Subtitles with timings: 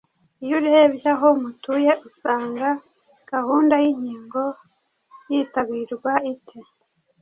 [0.45, 2.67] Iyo urebye aho mutuye usanga
[3.31, 4.43] gahunda y’inkingo
[5.31, 6.59] yitabirwa ite?